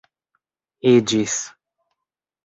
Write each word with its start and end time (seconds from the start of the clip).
iĝis 0.91 1.35